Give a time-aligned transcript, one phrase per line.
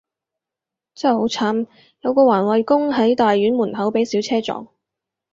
[0.95, 1.67] 真係好慘，
[1.99, 4.67] 有個環衛工，喺大院門口被小車撞